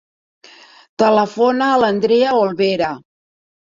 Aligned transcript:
Telefona 1.03 1.69
a 1.69 1.79
l'Andrea 1.85 2.37
Olvera. 2.43 2.95